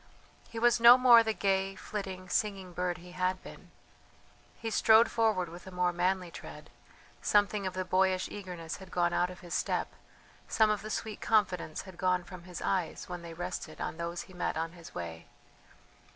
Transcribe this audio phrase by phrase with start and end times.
[0.49, 3.69] He was no more the gay, flitting, singing bird he had been.
[4.57, 6.71] He strode forward with a more manly tread;
[7.21, 9.89] something of the boyish eagerness had gone out of his step,
[10.47, 14.21] some of the sweet confidence had gone from his eyes when they rested on those
[14.23, 15.27] he met on his way.